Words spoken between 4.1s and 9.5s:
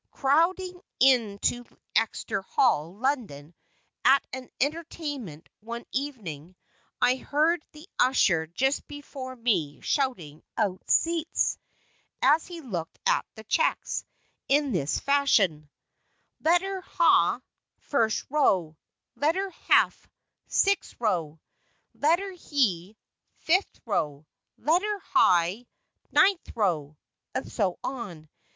an entertainment, one evening, I heard the usher just before